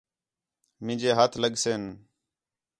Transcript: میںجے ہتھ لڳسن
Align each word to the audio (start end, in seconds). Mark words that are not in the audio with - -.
میںجے 0.83 1.09
ہتھ 1.17 1.35
لڳسن 1.41 1.81